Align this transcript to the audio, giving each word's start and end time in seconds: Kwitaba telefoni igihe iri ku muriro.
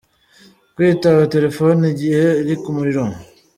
Kwitaba 0.75 1.21
telefoni 1.33 1.83
igihe 1.93 2.25
iri 2.41 2.55
ku 2.61 2.69
muriro. 2.75 3.03